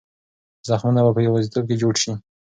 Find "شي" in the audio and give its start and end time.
2.01-2.11